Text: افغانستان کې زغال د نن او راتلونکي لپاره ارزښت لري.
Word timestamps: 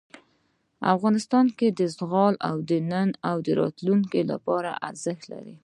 افغانستان 0.95 1.45
کې 1.57 1.67
زغال 1.99 2.33
د 2.69 2.71
نن 2.91 3.09
او 3.29 3.37
راتلونکي 3.61 4.21
لپاره 4.31 4.69
ارزښت 4.89 5.23
لري. 5.33 5.55